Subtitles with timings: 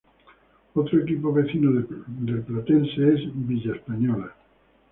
[0.73, 4.33] Otro equipo vecino de Platense es Villa Española.